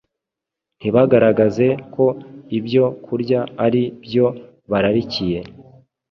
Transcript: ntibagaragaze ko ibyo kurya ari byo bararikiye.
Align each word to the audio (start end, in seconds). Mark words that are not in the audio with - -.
ntibagaragaze 0.79 1.67
ko 1.93 2.05
ibyo 2.57 2.85
kurya 3.05 3.39
ari 3.65 3.83
byo 4.03 4.25
bararikiye. 4.71 5.39